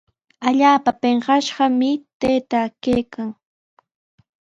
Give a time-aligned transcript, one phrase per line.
[0.47, 1.89] Allaapa piñashqami
[2.19, 3.29] taytaa kaykan.